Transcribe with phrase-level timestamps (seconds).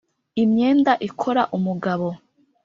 [0.43, 2.07] imyenda ikora umugabo